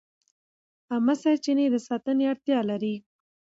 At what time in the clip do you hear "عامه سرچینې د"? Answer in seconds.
0.91-1.75